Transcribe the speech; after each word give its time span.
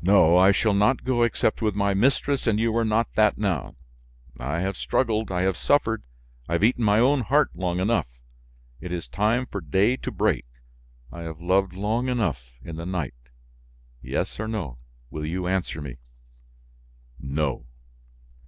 "No, 0.00 0.36
I 0.38 0.52
shall 0.52 0.72
not 0.72 1.02
go 1.02 1.24
except 1.24 1.60
with 1.60 1.74
my 1.74 1.92
mistress 1.92 2.46
and 2.46 2.60
you 2.60 2.76
are 2.76 2.84
not 2.84 3.12
that 3.16 3.36
now. 3.38 3.74
I 4.38 4.60
have 4.60 4.76
struggled, 4.76 5.32
I 5.32 5.42
have 5.42 5.56
suffered, 5.56 6.04
I 6.48 6.52
have 6.52 6.62
eaten 6.62 6.84
my 6.84 7.00
own 7.00 7.22
heart 7.22 7.50
long 7.56 7.80
enough. 7.80 8.06
It 8.80 8.92
is 8.92 9.08
time 9.08 9.46
for 9.46 9.60
day 9.60 9.96
to 9.96 10.12
break, 10.12 10.46
I 11.10 11.22
have 11.22 11.40
loved 11.40 11.72
long 11.72 12.08
enough 12.08 12.52
in 12.62 12.76
the 12.76 12.86
night. 12.86 13.14
Yes 14.00 14.38
or 14.38 14.46
no, 14.46 14.78
will 15.10 15.26
you 15.26 15.48
answer 15.48 15.80
me?" 15.82 15.96
"No." 17.18 17.66